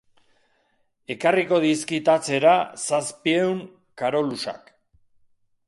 Ekarriko 1.15 1.59
dizkit 1.65 2.09
atzera 2.13 2.55
zazpiehun 2.87 3.61
karolusak. 4.03 4.73